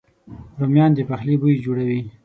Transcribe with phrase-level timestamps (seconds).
[0.59, 2.01] رومیان د پخلي بوی جوړوي